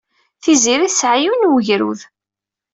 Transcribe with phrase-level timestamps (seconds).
[0.43, 1.99] Tiziri tesɛa yiwen n wegrud.